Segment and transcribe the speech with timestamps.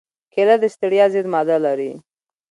[0.33, 1.91] کېله د ستړیا ضد ماده لري.